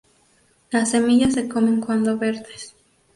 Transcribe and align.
Las 0.71 0.89
semillas 0.89 1.35
se 1.35 1.47
comen 1.47 1.79
cuando 1.79 2.17
verdes. 2.17 2.73